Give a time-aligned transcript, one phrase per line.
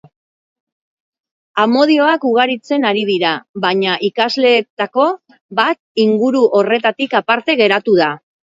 [1.63, 3.35] Amodioak ugaritzen ari dira,
[3.67, 5.07] baina ikasleetako
[5.63, 8.13] bat inguru horretatik aparte geratu da.